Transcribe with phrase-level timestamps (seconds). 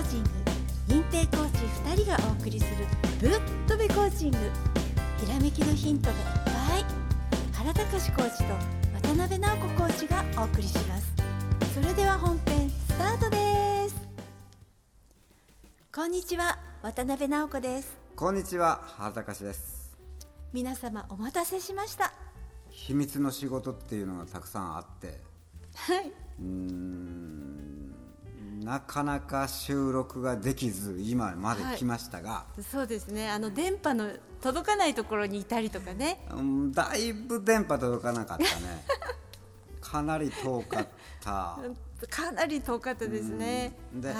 [0.00, 0.30] ーチング
[0.88, 1.58] 認定コーチ
[1.92, 2.86] 2人がお送りする
[3.20, 4.38] ぶっとべコーチング。
[5.18, 6.84] ひらめきのヒントがいっぱい。
[7.52, 8.54] 原隆コーチと
[8.94, 11.12] 渡辺直子コーチがお送りします。
[11.74, 14.08] それでは本編スタートです。
[15.94, 17.98] こんにちは渡辺直子です。
[18.16, 19.98] こんにちは原隆です。
[20.54, 22.12] 皆様お待たせしました。
[22.70, 25.20] 秘密の仕事っていうのがたくさんあって。
[25.74, 26.08] はい。
[26.08, 27.69] うーん
[28.70, 33.28] なかなか収録ができず今まで来ましたが、そうですね。
[33.28, 36.24] あの電波の届かないところにいたりとかね。
[36.30, 38.86] うん、だいぶ電波届かなかったね。
[39.82, 40.88] かなり遠かっ
[41.20, 41.58] た。
[42.08, 43.76] かなり遠かったですね。
[43.92, 44.16] で、はい。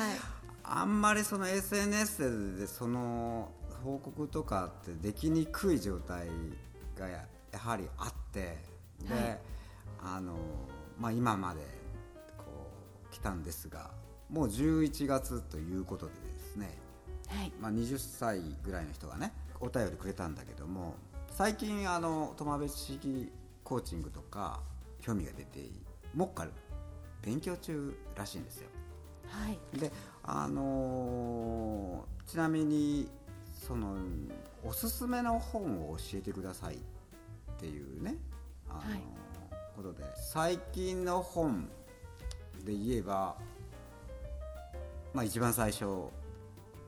[0.64, 3.52] あんまりその SNS でその
[3.84, 6.26] 報告とかってできにくい状態
[6.98, 8.58] がややはりあって
[9.08, 9.40] で、はい。
[10.02, 10.34] あの
[10.98, 11.60] まあ、今まで
[12.36, 12.46] こ
[13.08, 13.99] う来たんですが
[14.30, 16.78] もう11月ということでですね、
[17.28, 17.52] はい。
[17.60, 20.94] まあ、20歳ぐらいの人がねお便りくれたんだけども
[21.30, 23.30] 最近あの友部式
[23.64, 24.60] コーチングとか
[25.00, 25.68] 興味が出て
[26.14, 26.52] モッカル
[27.22, 28.68] 勉強中らしいんですよ。
[29.28, 29.58] はい。
[29.78, 29.92] で
[30.22, 33.08] あのーちなみに
[33.52, 33.96] その
[34.62, 36.78] おすすめの本を教えてくださいっ
[37.58, 38.16] ていうね、
[38.68, 39.02] あのーはい。
[39.76, 41.68] ことで最近の本
[42.64, 43.36] で言えば、
[45.12, 45.86] まあ、一番最初っ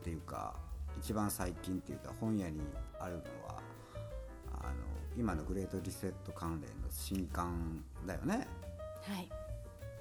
[0.04, 0.54] ていうか
[0.98, 2.60] 一番最近っていうか本屋に
[3.00, 3.58] あるのは
[4.62, 4.74] あの
[5.16, 8.46] 今のグレートリセット関連の新刊だよね。
[9.02, 9.28] はい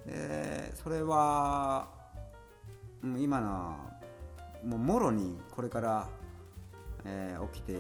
[0.06, 1.88] でそれは
[3.04, 3.78] うん今の
[4.66, 6.10] もうもろにこれから、
[7.06, 7.76] えー起きてい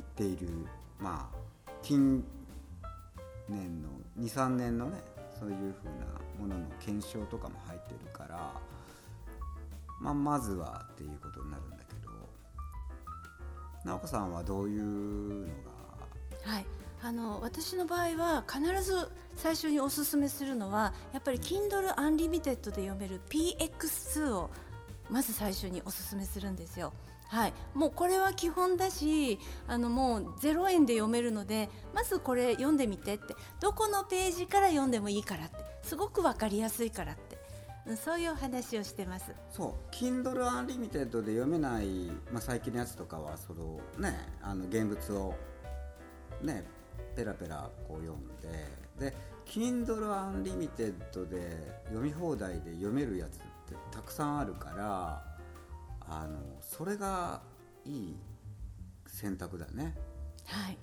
[0.00, 0.48] っている
[0.98, 2.24] まあ近
[3.48, 4.98] 年の23年のね
[5.38, 6.06] そういうふうな
[6.38, 8.52] ものの検証とかも入ってるから、
[10.02, 12.10] まあ、まずはっていうことになるんだけど
[13.84, 16.50] 直子さんはどういうのが？
[16.52, 16.66] はい、
[17.02, 24.50] あの私の場合は必ず最初におすすめするのはやっぱり Kindle Unlimited で読める PX2 を
[25.08, 26.92] まず最初におすすめするんですよ。
[27.28, 37.31] はい、もうこれは基本だしあのもう0円で読めるのでまずこれ読んでみてってどこのページから読んでもいいからってすごく分かりやすいからって
[37.96, 39.32] そういうお話をしてます。
[39.50, 41.86] そう Kindle Unlimited で読めない、
[42.32, 45.34] まあ、最近のやつとかはそのねあの現物を
[46.42, 46.64] ね
[47.16, 49.16] ペラペラこう読んでで
[49.46, 50.12] Kindle
[50.42, 55.24] Unlimited で読み放題で読めるやつってたくさんあるから
[56.00, 57.42] あのそれが
[57.84, 58.16] いい
[59.06, 59.94] 選択だね。
[60.46, 60.78] はい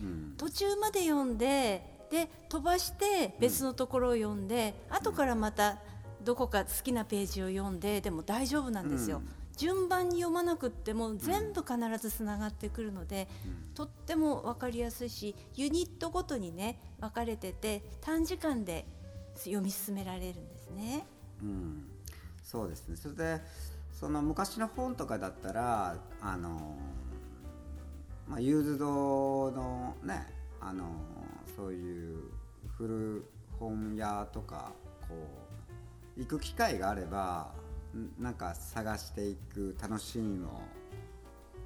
[0.00, 5.78] うん、途中まで読んでで飛ばして別のところを読んで、後からまた
[6.24, 9.28] どこか好きなページを読んででも大丈夫なんですよ、うん。
[9.56, 13.28] 順番に読まなくっても全部必ずつながってくるので、
[13.74, 18.86] とっても分かりやすいしユニットごとにね分かれてて短時間で
[19.36, 21.06] 読み進められるんですね。
[21.42, 21.84] うん、
[22.42, 22.96] そうですね。
[22.96, 23.40] それで
[23.92, 26.76] その昔の本とかだったらあの
[28.28, 30.26] まあユーズドのね
[30.60, 30.84] あの
[31.56, 32.30] そういう
[32.76, 33.24] 古
[33.58, 34.72] 本屋とか
[35.08, 35.47] こう
[36.18, 37.52] 行く機会があれば
[37.96, 40.60] んなんか探していく楽しみも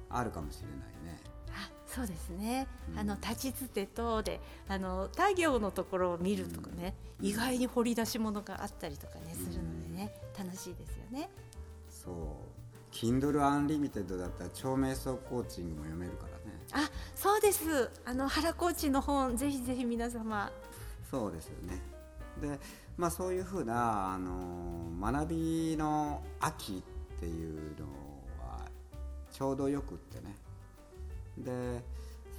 [0.09, 1.19] あるかもしれないね。
[1.51, 11.29] あそうですね、うんあの立ちつてとであの他行のところを見るとかね、意外に掘り出し物があったりとかねするのでね、楽しいですよね。
[11.89, 16.59] そう Kindle Unlimited だったら超瞑想コーチングも読めるからね。
[16.73, 20.51] あそうですあの原コーチの本ぜひぜひ皆様
[21.09, 21.92] そうですよね。
[22.41, 22.59] で、
[22.97, 26.83] まあそういうふうなあの学びの秋
[27.17, 27.85] っていうの
[28.39, 28.59] は
[29.31, 30.35] ちょうどよくってね。
[31.37, 31.83] で、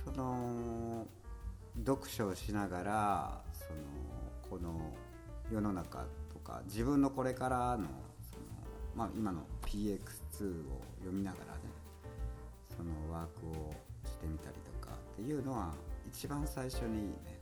[0.05, 1.06] その
[1.85, 3.81] 読書をしながらその
[4.49, 4.94] この
[5.50, 7.85] 世の中とか自分のこれからの
[8.31, 8.44] その
[8.94, 11.61] まあ今の PX2 を読みながらね、
[12.76, 13.73] そのワークを
[14.05, 15.75] してみたりとかっていうのは
[16.06, 17.40] 一番最初にいいね。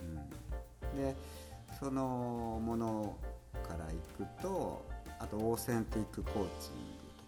[0.00, 0.16] うん、
[0.96, 1.14] で
[1.78, 3.16] そのもの
[3.66, 4.84] からいくと
[5.18, 6.48] あとオーセンティックコーチング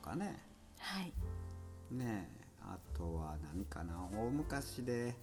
[0.02, 0.38] とかね。
[0.78, 1.12] はい。
[1.90, 3.94] ねえあとは何かな。
[4.12, 5.14] 大昔で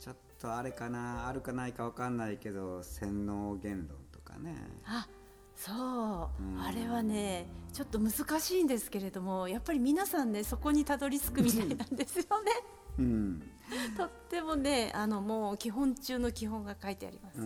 [0.00, 4.54] ちょっとあれかなあるかないか分かんないけど洗脳言論とかね。
[4.84, 5.06] あ
[5.54, 6.60] そう、うん。
[6.62, 12.52] あれはねちょっと難しいんですけれどもやっぱり皆さんねそこにたどり着くみたいなんですよね。
[12.98, 13.50] うん、
[13.96, 17.40] とってもねあのもう基本中の基本が書いてあります、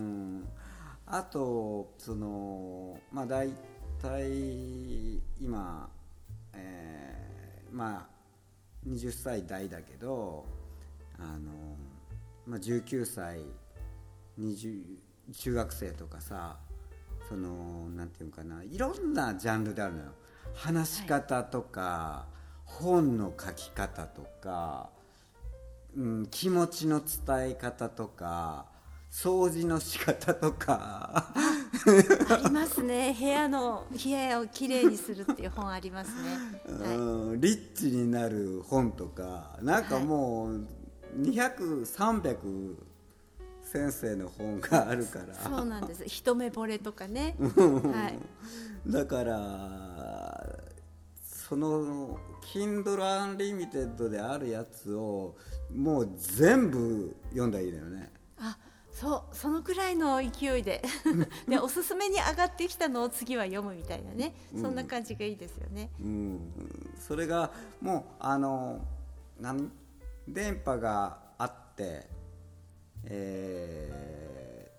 [1.05, 3.49] あとそのまあ大
[4.01, 5.89] 体今、
[6.53, 10.45] えーまあ20歳代だけど
[11.17, 11.77] あの、
[12.45, 13.39] まあ、19歳
[14.39, 14.81] 20
[15.33, 16.57] 中学生とかさ
[17.29, 20.11] そのなんていうかないろんなジャンルであるのよ。
[20.53, 22.25] 話し方とか、
[22.65, 24.89] 本の書き方とか、
[25.97, 28.65] うん、気持ちの伝え方とか
[29.11, 31.33] 掃除の仕方とか。
[32.29, 33.15] ありますね。
[33.17, 39.57] 部屋の部屋をきれいにするっていう本ありますね、はい、うんリッチになる本とか。
[39.61, 40.67] なんかもう
[41.19, 42.75] 200300
[43.63, 45.33] 先生の本があるから。
[45.35, 46.03] そうなんです。
[46.05, 47.35] 一目惚れとかね。
[47.39, 48.11] は
[48.85, 48.91] い。
[48.91, 49.35] だから
[51.51, 52.17] その
[52.53, 55.35] Kindle Unlimited であるやつを
[55.75, 58.09] もう全部読んだらいいのよね。
[58.37, 58.57] あ
[58.89, 60.81] そうそのくらいの勢いで。
[61.49, 64.33] でおすすめに上がってきたのを次は読むみたいなね。
[64.55, 66.53] そんな感じがいいですよね、うん。
[66.97, 67.51] それが
[67.81, 68.79] もうあの
[69.37, 69.69] 何
[70.29, 72.07] 電波があって
[73.03, 74.71] え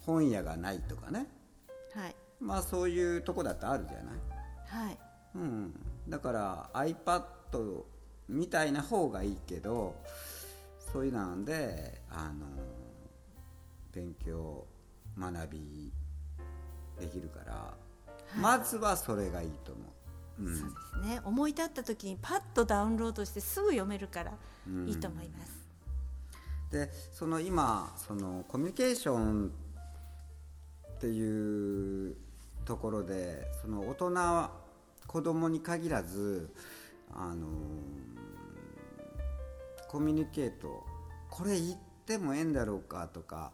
[0.00, 1.26] ー本屋がないとかね。
[1.92, 2.16] はい。
[2.40, 4.14] まあそういうとこだってあるじゃない。
[4.68, 4.98] はい
[5.34, 5.74] うん、
[6.08, 7.22] だから iPad
[8.28, 9.96] みたいな方がいいけど
[10.92, 12.46] そういうなんであの
[13.92, 14.66] 勉強
[15.18, 15.92] 学び
[16.98, 17.74] できるから、
[18.40, 19.82] まずはそれがいいと思
[20.40, 20.56] う、うん。
[20.56, 21.20] そうですね。
[21.24, 24.32] 思い立った時にパッとダウンロードしてすぐ読めるから
[24.86, 25.52] いいと思います、
[26.70, 29.50] でその今そのコミュニケーション
[30.86, 32.16] っていう
[32.64, 34.50] ところでその大人
[35.08, 36.54] 子供に限らず
[37.12, 37.48] あの
[39.88, 40.84] コミュニケート
[41.30, 43.52] これ言ってもええんだろうかとか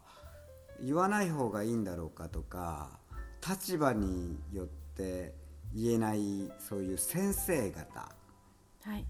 [0.83, 2.99] 言わない方がいいんだろうかとか
[3.47, 5.33] 立場によって
[5.73, 8.11] 言えないそういう先生方。
[8.83, 9.05] はい。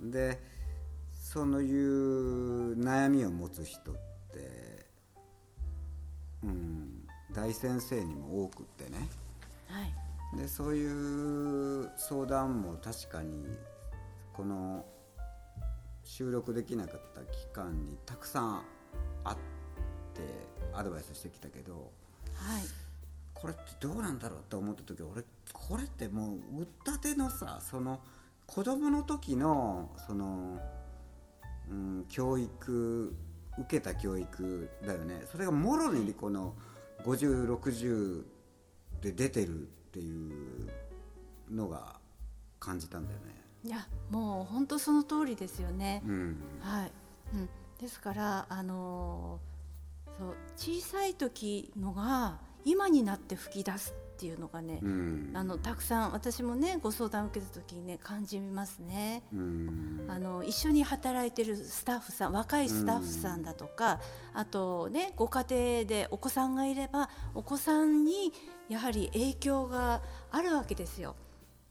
[0.00, 0.40] うん、で
[1.12, 3.94] そういう悩みを持つ人っ
[4.32, 4.86] て、
[6.42, 9.08] うん、大先生にも多くってね。
[9.68, 13.46] はいでそういう相談も確かに
[14.32, 14.84] この
[16.02, 18.62] 収録できなかった期間にたくさん
[19.24, 19.36] あっ
[20.14, 20.22] て
[20.72, 21.92] アドバイスしてきたけど
[22.34, 22.62] はい。
[23.34, 28.00] これってどうなんだろうと思った時俺これってもう打ったてのさその
[28.46, 30.58] 子供の時のその、
[31.70, 33.14] うん、教育
[33.58, 35.22] 受けた教育だよね。
[35.30, 36.54] それがもろにこの
[37.04, 38.24] 5060
[39.00, 40.70] で出てるっていう
[41.50, 41.98] のが
[42.60, 43.34] 感じたんだよね。
[43.64, 46.36] いやもう本当その通りですよね、うん。
[46.60, 46.92] はい、
[47.34, 47.48] うん、
[47.80, 49.56] ですからあのー
[50.18, 59.22] そう小さい時のが今になって吹き出すっていうのがね、うんあのたくさん私もねご相談を受けた時にね感じますね。
[59.30, 64.00] うんあの一緒に働いてるスタッフさん若いスタッフさんだとか、
[64.32, 68.32] あとねご家庭でお子さんがいればお子さんに
[68.70, 71.14] やはり影響があるわけですよ。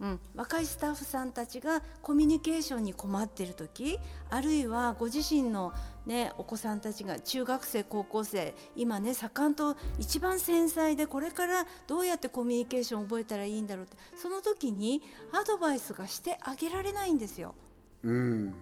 [0.02, 3.98] うん、若いスタッフさんたちがコミュニケーションに困っている時
[4.30, 5.74] あるいはご自身の、
[6.06, 17.56] ね、お子さんたちが中学生高校生今ね盛んと一番繊細でこれからどうやってコミュニケーションを覚えたらいいんだろうってその時にアドバイスがしてあげられないんですよ。
[18.04, 18.54] うん、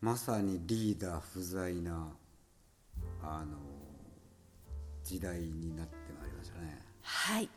[0.00, 2.08] まさにリーダー不在な
[3.22, 3.58] あの
[5.02, 6.80] 時代になってまいりましたね。
[7.02, 7.48] はい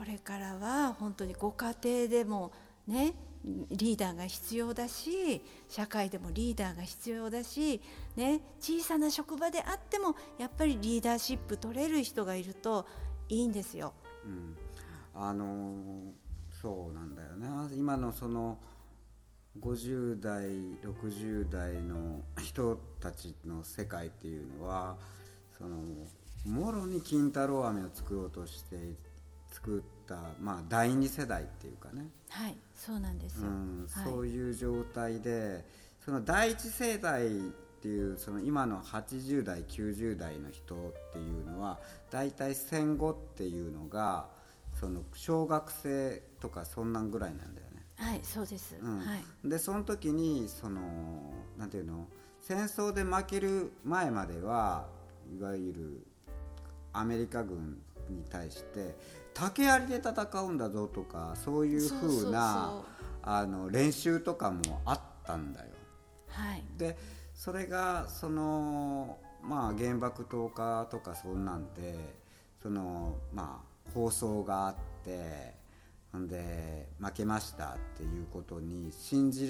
[0.00, 2.52] これからは本当にご家庭でも
[2.86, 3.12] ね
[3.44, 7.82] リーダーが必要だし社会でもリーダーが必要だし、
[8.16, 12.86] ね、小さな職場であってもやっぱりリーダーシップ取れる人がいると
[13.28, 13.92] いいんですよ。
[14.24, 14.56] うん、
[15.14, 16.14] あの
[16.62, 18.56] そうなんだよね今のその
[19.60, 20.46] 50代
[20.82, 24.96] 60代の人たちの世界っていうのは
[25.58, 25.76] その
[26.46, 29.09] もろに金太郎飴を作ろうとしていて
[29.50, 34.04] 作った、まあ、第二世代っていうかね、はいそうなんですよ、うん、はい。
[34.04, 35.64] そういう状態で
[36.04, 37.30] その第一世代っ
[37.82, 40.78] ていうその今の80代90代の人っ
[41.12, 41.78] ていうのは
[42.10, 44.28] 大体戦後っていうのが
[44.78, 47.84] その小学生とかそんなんぐらいなんだよね。
[47.96, 48.98] はいそうです、うん。
[49.00, 49.48] はい。
[49.48, 50.80] でその時にその
[51.58, 52.06] なんていうの？
[52.40, 54.86] 戦争で負ける前までは
[55.30, 56.06] いわゆる
[56.92, 57.78] アメリカ軍
[58.08, 58.96] に対して
[59.40, 61.96] 竹槍で戦うんだぞとかそういうそ
[62.28, 62.82] うな
[63.22, 65.66] あの練習とかもあったんだよ。
[66.28, 66.64] はい。
[66.76, 66.98] で
[67.32, 71.94] それがそのまあ原爆投下とかそんなんで
[72.62, 75.54] そのまあ放送があって
[76.12, 79.48] ほんで負けましたっていうことに信じ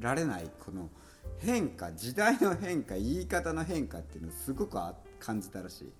[0.00, 0.90] られないこの
[1.38, 5.92] 変化時代の変化言い方の変化っていうのをすごくあ感じたらしい。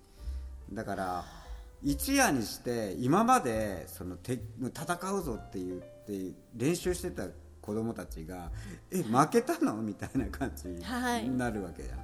[0.75, 1.40] だから
[1.83, 7.27] 一夜にして今までそのて戦うぞって言って練習してた
[7.61, 8.51] 子供たちが
[8.91, 11.99] 「え負けたの?」みたいな感じになるわけじゃん。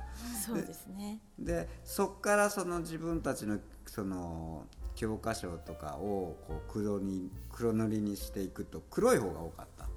[0.45, 4.65] そうですねでそっからその自分たちのその
[4.95, 9.87] 教科書とかをこう黒に黒塗りにしていくと黒い方が多かった。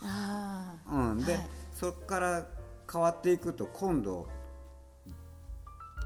[0.00, 2.46] あうん、で、はいそっから
[2.92, 4.26] 変わっていくと今度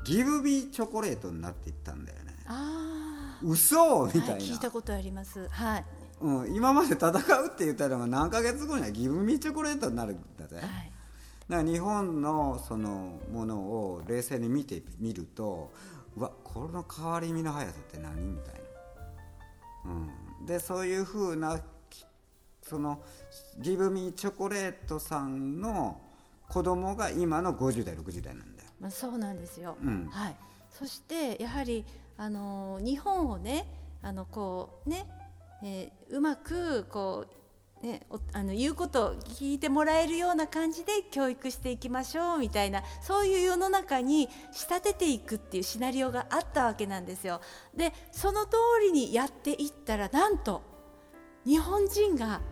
[0.04, 2.36] ギブビーチョコレートになっていったんだよね。
[2.46, 3.01] あ
[3.42, 5.48] 嘘みたいな、聞いたことあります。
[5.48, 5.84] はい。
[6.20, 7.12] うん、今まで戦う
[7.48, 10.64] って言ったのが何ヶ月後にはギブミーチョコレートになるんだぜ、はい。
[11.48, 15.72] だから日本のそのものを冷静に見てみると
[16.16, 18.54] うわこの変わり身の速さって何みたい
[19.84, 19.90] な、
[20.40, 21.58] うん、でそういうふうな
[21.90, 22.04] き
[22.62, 23.02] その
[23.58, 26.00] ギブミーチョコレートさんの
[26.48, 28.68] 子供が今の50代60代なんだよ。
[28.80, 30.06] まあ、そうなんですよ、うん。
[30.10, 30.36] はい、
[30.70, 31.84] そしてやはり、
[32.16, 33.66] あの日本をね
[34.02, 35.06] あのこうね、
[35.62, 37.26] えーうまくこ
[37.82, 47.40] う、ね、あの言うことを聞いてもらえるような感じで教育していきましょうみたいなそういう世の中に仕立てていくっていうシナリオがあったわけなんですよ。
[47.74, 50.62] でその通りにやっていったらなんと
[51.46, 52.42] 日本人が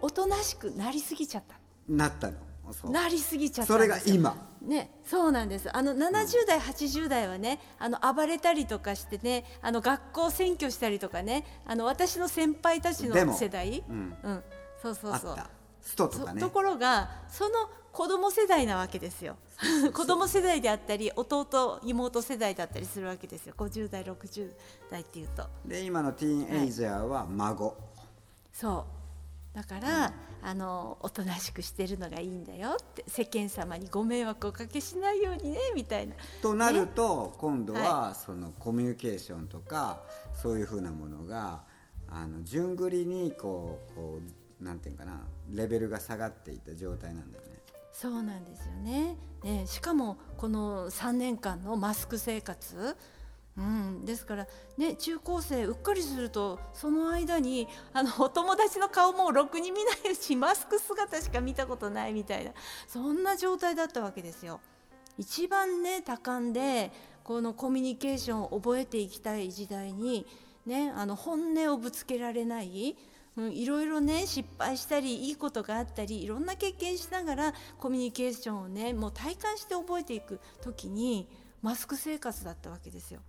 [0.00, 1.60] おとなしくなりすぎちゃった。
[1.88, 2.49] なったの
[2.90, 4.36] なりすぎちゃったそれが今。
[4.62, 5.74] ね、そうなんです。
[5.74, 14.16] あの70代、80代はね、あの暴れたりとかしてね、あの学校占拠したりとかね、あの私の先輩たちの世代、うん。
[14.22, 14.42] うん、
[14.82, 15.30] そうそうそう。
[15.30, 15.50] あった。
[15.80, 16.40] ストとかね。
[16.40, 19.36] そところがその子供世代なわけですよ。
[19.92, 23.54] 子供世代であったり、弟妹世代だったりするわけですよ。
[23.56, 24.50] 50代、60
[24.90, 25.46] 代っていうと。
[25.66, 27.76] で今のティーンエイジャーは孫、
[28.52, 28.99] そう
[29.52, 36.14] だから、あのおとなしくしてるのがいいんだよって世間様にご迷惑をおかけしないようにねみたいな。
[36.40, 40.02] となると今度ははそのコミュニケーションとか
[40.34, 41.62] そういうふうなものが
[42.08, 44.20] あの順繰りにこうこ
[44.60, 45.20] うなんていうかな
[45.52, 47.50] レベルが下がっていった状態なんだよね。
[47.92, 49.16] そうなんですよね。
[49.42, 52.96] ねしかもこの3年間のマスク生活
[53.56, 54.46] うん、ですから、
[54.78, 62.52] ね、中高生うっかりするとその間にあのお友達の顔もろくに見ないうちマスク姿しか見たことないみたいな
[62.86, 64.60] そんな状態だったわけですよ。
[65.18, 66.90] 一番ね多感で
[67.24, 70.26] このコミュニケーションを覚えていきたい時代に、
[70.64, 72.96] ね、あの本音をぶつけられない、
[73.36, 81.28] うん、いろいろね失敗したりいいことがあったりいろんな経験しながらコミュニケーションをねもう体感して覚えていく時に
[81.60, 83.20] マスク生活だったわけですよ。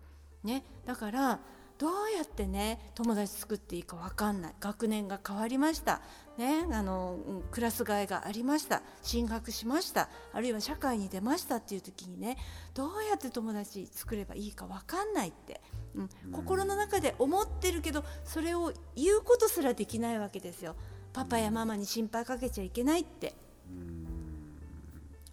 [0.44, 1.40] ね、だから
[1.78, 4.56] どうやってね友達作っていいか分かんない。
[4.60, 6.02] 学年が変わりました、
[6.38, 8.84] ね、あのうんクラス替えがありました。
[9.02, 10.10] 進学しました。
[10.32, 11.56] あるいは社会に出ました。
[11.56, 12.38] っていう時にね
[12.74, 15.60] どうやって友達作ればいいか分かんないって、
[15.96, 20.76] うん、心の中で思ってるけどそれを言うことすらできないわけですよ。
[21.14, 23.34] パパやママに心配かけちゃいけないって。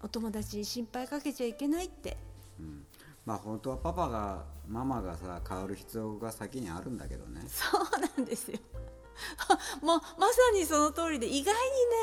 [0.00, 2.17] お友達に心配かけちゃいけないって
[3.29, 7.43] まあ本当はパパがママがさ変わる必要が先にあるんだけどね。
[7.47, 8.59] そうなんですよ。
[9.83, 11.55] もうまさにその通りで意外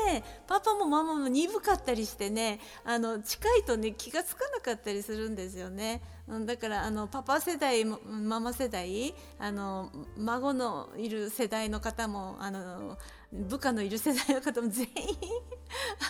[0.06, 12.98] にねパパもママも鈍かったりしてねあの近いとね気がつかなかったりするんですよね、うん、だからあのパパ世代もママ世代あの孫のいる世代の方もあの
[13.32, 15.16] 部下のいる世代の方も全員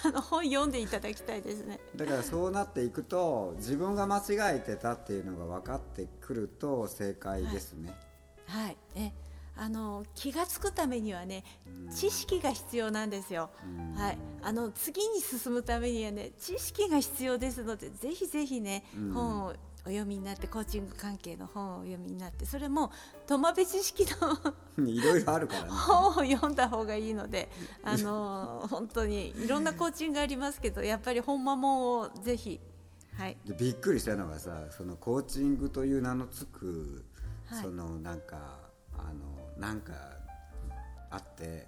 [0.05, 1.81] あの本読んでいただきたいですね。
[1.97, 7.95] だからそうなっていくと自分が間違えてたっていうのが分かってくると正解ですね。
[8.47, 9.13] はい、え
[9.57, 11.43] あの気が付くためにはね
[11.95, 13.51] 知識が必要なんですよ。
[13.97, 19.13] はい、あの次に進むためにはね知識が必要ですのでぜひぜひね、うん。
[19.13, 19.55] 本を
[19.87, 22.91] お読みになってコーチング関係の本をお読みになってそれも
[23.29, 24.37] トマベ知識の
[24.85, 25.71] いろいろあるからね。
[25.71, 27.49] 本を読んだ方がいいので
[27.85, 32.61] あの本当にいろんなコーチングありますけどやっぱり本間もをぜひ
[33.17, 33.39] はい。
[33.47, 37.05] でびっくりしたのがさそのコーチングという名のつく、
[37.47, 37.63] はい。
[37.63, 38.59] そのなんか
[38.99, 39.93] あのなんか
[41.11, 41.67] あって、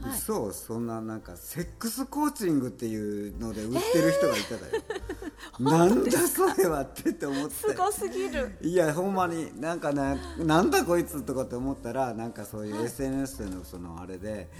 [0.00, 0.18] はい。
[0.18, 4.82] 嘘そんななんかセックスコーチングっていうので売ってる人がいただよ、
[5.60, 7.54] なんだそれはってって思って。
[7.54, 8.56] すごすぎる。
[8.62, 14.50] いやほんまになんかねなんだこいつとかって思ったらなんかそういう SNS でのそのあれで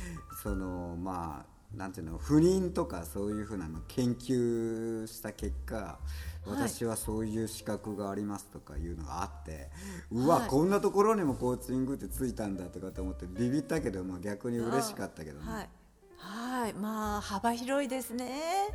[0.43, 5.99] そのまあなんていうの不妊とかそういうふうなの研究した結果
[6.47, 9.69] 私はそういう資格がありますとかいうのがあって、
[10.11, 15.69] うわ、はいこんなところにもコーチングってついたんだとかと思ってビビったけど、まあ、逆に嬉しかったけどね、はい、
[16.17, 18.69] はい、まあ幅広いですね。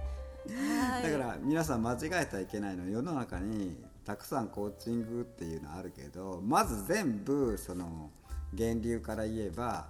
[0.48, 8.12] はい、だから皆さん間違えたらいけないのは世の中にたくさんコーチングっていうのあるけどまず全部その
[8.54, 9.88] 源流から言えば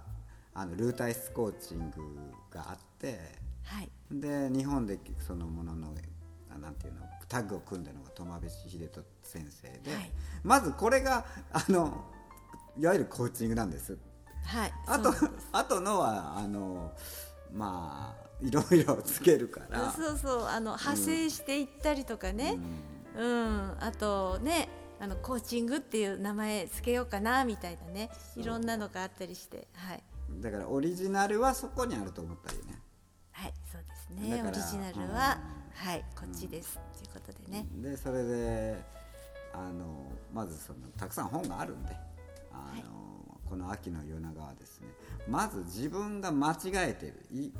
[0.54, 2.00] あのルータイスコーチング
[2.50, 3.18] があって
[3.66, 5.88] はい、で日本でそのものの
[6.54, 10.10] あなんていうのタッグを組んだのが苫部秀人先生で、はい。
[10.42, 12.04] まずこれがあの
[12.78, 13.98] いわゆるコーチングなんです。
[14.44, 15.12] はい、あと
[15.52, 16.92] あとのはあの
[17.52, 19.90] まあいろいろつけるから。
[19.90, 22.58] そうそう、あの派生していったりとかね、
[23.16, 24.68] うん、あとね。
[24.98, 28.08] あのコーチングっていう名前つけようかなみたいなね。
[28.34, 29.68] いろんなのがあったりして。
[29.74, 30.02] はい。
[30.40, 32.80] だからオリジナルはそこにあると思ったりね。
[33.32, 34.42] はいそうですね。
[34.42, 35.38] オリジナルは、
[35.74, 36.80] はいこっちです
[37.26, 38.76] ことでね、でそれで
[39.52, 41.96] あのまずそのたくさん本があるんで
[42.52, 44.88] あの、この秋の夜長はですね
[45.28, 47.14] まず自分が間違えてる。
[47.32, 47.52] い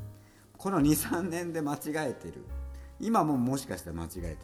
[0.57, 2.45] この23年で間違えてる。
[2.99, 4.37] 今ももしかしたら間違えてる。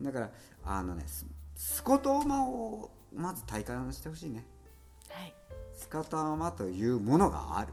[0.00, 0.30] だから
[0.64, 1.26] あのねス
[1.56, 4.46] スコトーマをまず体感してほしいね。
[5.10, 5.34] はい。
[5.74, 7.72] スコトーマというものがある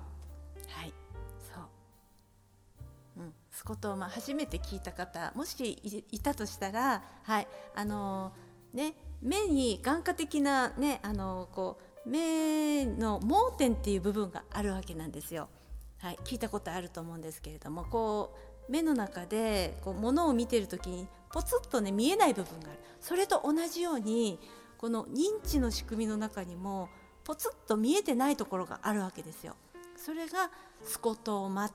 [3.65, 5.79] そう、うん、スコトーマ初めて聞いた方もし
[6.12, 8.31] いたとしたらはいあの
[8.74, 15.50] ね目に眼科的なねあのこう目の盲点っていう部分があるわけなんですよ。
[15.98, 18.36] はい、聞いたことあると思うんですけれどもこ
[18.67, 24.39] う目の中でこう物を見てる時にポツッとね見えない部分があるそれと同じように
[24.77, 26.89] この認知の仕組みの中にも
[27.24, 29.55] ポツッと見えてないところがあるわけですよ。
[29.98, 30.51] それが
[30.84, 31.72] スコトーマっ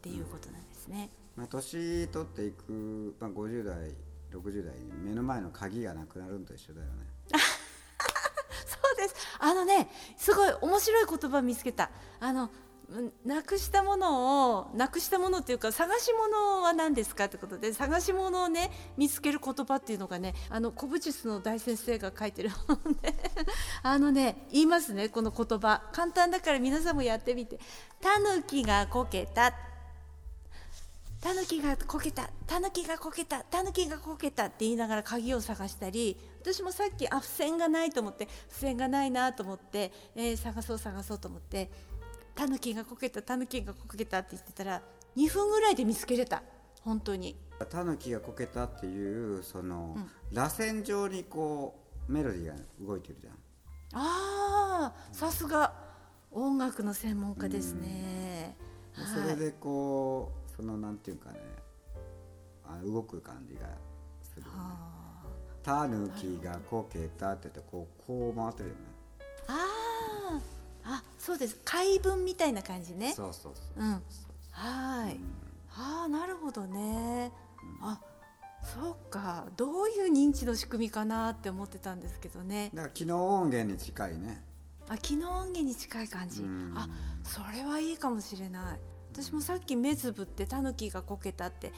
[0.00, 1.10] ていうことなんですね。
[1.36, 3.94] まあ、年取っていく、まあ、50代
[4.32, 6.92] 60代目の前の鍵がなくなるのと一緒だよね
[8.66, 9.14] そうです。
[9.38, 11.90] あのね、すごい面白い言葉見つけた。
[12.20, 12.50] あの
[13.24, 23.14] なくしたものをなくしたものっていうか探し物は何ですかってことで探し物をね見つける言葉っていうのがねあの古武術の大先生が書いてる本で
[23.82, 27.58] あのね言いますねこの言葉簡単だから皆さんもやってみて
[28.00, 29.54] 「タヌキがこけた」
[31.24, 41.70] タヌキがこけたタヌキがこけたタヌキがこけたって言いながら鍵を探したり私もさっきあ付箋がないと思って付箋がないなと思って、えー探そう探そうと思って
[42.34, 44.82] タヌキがこけたタヌキがこけたって言ってたら
[45.16, 46.42] 2分ぐらいで見つけれた。
[46.82, 47.36] 本当に。
[47.70, 49.96] タヌキがこけたっていうその、
[50.32, 53.34] 螺旋状にこうメロディーが動いてるじゃん。
[53.94, 55.72] あーさすが
[56.32, 58.56] 音楽の専門家ですね、
[58.94, 61.38] でそれでこうそのなんていうかね
[62.64, 63.60] あ動く感じが
[64.22, 64.52] するよね
[65.62, 68.80] タヌキがこけたって言ってこうこう回ってるよね
[69.48, 75.20] あーあそうです回文みたいな感じねそうそうそううん、はーい。
[75.76, 77.32] ああ、なるほどね。
[77.82, 78.00] あ、
[78.62, 79.46] そうか。
[79.56, 82.70] どういう認知の仕組みかなって思ってたんですけどね。
[82.72, 84.44] だから機能音源に近いね
[84.88, 86.72] あ、機能音源に近い感じうん。
[86.76, 86.88] あ、
[87.24, 88.78] それはいいかもしれない。
[89.14, 91.72] 私もさっき目つぶってタヌキがこけたって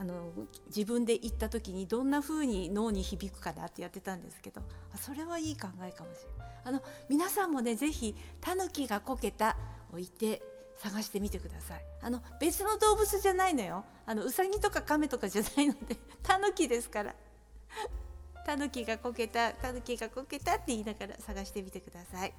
[0.00, 0.32] あの
[0.66, 4.62] 自分で言った時にどんな風に脳に響くかなってやってたんですけど
[4.96, 6.52] それはいい考えかもしれない。
[6.64, 9.56] あの皆さんもねぜひタヌキがこけた
[9.92, 10.42] を言って
[10.76, 11.84] 探してみてください。
[12.02, 13.84] あの別の動物じゃないのよ。
[14.04, 17.14] あのウサギとかカメとかじゃないので タヌキですから。
[18.44, 22.34] タヌキがこけたタヌキがこけたって言いながら探してみてください。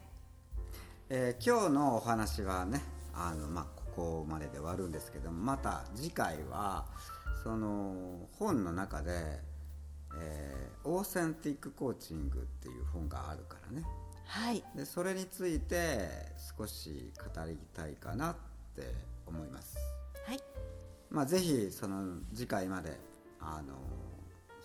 [1.08, 2.82] えー今日のお話はね
[3.14, 6.86] あの、まあ、ここまでで終わるんですけどもまた次回は
[7.44, 9.40] その本の中で、
[10.20, 13.86] えーオーセンティックコーチング」っていう本があるからね
[14.26, 16.10] はいでそれについて
[16.58, 18.36] 少し語りたいかなっ
[18.76, 18.94] て
[19.26, 19.78] 思います。
[20.26, 20.40] はい
[21.10, 23.00] まあ、ぜひその次回まで
[23.40, 23.76] あの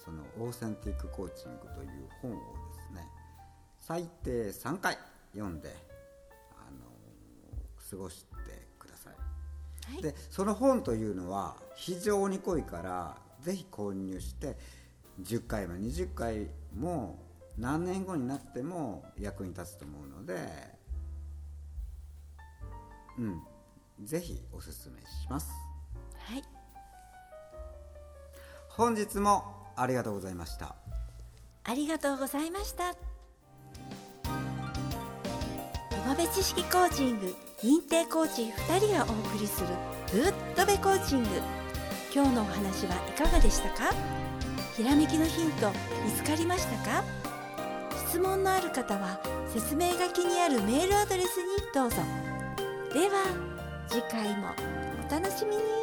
[0.05, 2.41] そのオーセンティックコーチングという本をで
[2.89, 3.09] すね
[3.79, 4.97] 最低3回
[5.35, 5.69] 読んで
[6.57, 6.91] あの
[7.91, 8.58] 過ごして。
[9.93, 10.03] はい。
[10.03, 14.57] でその本というのは非常に濃いからぜひ購入して
[15.23, 17.19] 10回も20回も
[17.57, 20.79] 何年後になっても役に立つと思うので
[23.19, 23.43] うん。
[24.05, 25.51] ぜひおすすめします。
[26.19, 26.43] はい。
[28.69, 30.77] 本日もありがとうございました。
[31.65, 33.18] ありがとうございました。
[36.27, 39.69] 知識コーチング認定コーチ2人がお送りする
[40.13, 41.29] ぶっとべコーチング。
[42.15, 43.95] 今日のお話はいかがでしたか？
[44.77, 45.71] ひらめきのヒント
[46.05, 47.05] 見つかりましたか？
[48.09, 49.21] 質問のある方は
[49.53, 51.97] 説明書きにあるメールアドレスにどうぞ。
[52.95, 53.25] では
[53.89, 54.49] 次回も
[55.07, 55.78] お楽しみに。